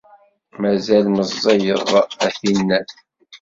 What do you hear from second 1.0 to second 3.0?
meẓẓiyeḍ a tinnat.